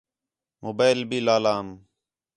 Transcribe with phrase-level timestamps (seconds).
[0.63, 1.67] موبائل بھی لا لام